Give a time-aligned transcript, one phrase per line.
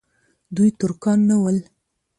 [0.55, 1.57] دوی ترکان نه ول.